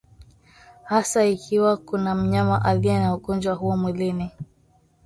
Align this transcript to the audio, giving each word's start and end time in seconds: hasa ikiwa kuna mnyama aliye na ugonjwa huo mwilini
hasa 0.85 1.25
ikiwa 1.25 1.77
kuna 1.77 2.15
mnyama 2.15 2.65
aliye 2.65 2.99
na 2.99 3.15
ugonjwa 3.15 3.53
huo 3.55 3.77
mwilini 3.77 4.31